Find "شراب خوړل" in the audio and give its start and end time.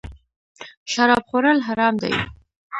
0.91-1.57